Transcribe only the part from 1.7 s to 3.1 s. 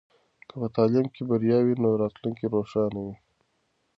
نو راتلونکی روښانه